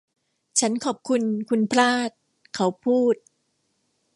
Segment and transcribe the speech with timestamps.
[0.59, 2.09] ฉันขอบคุณคุณพลาด
[2.55, 3.15] เขาพูด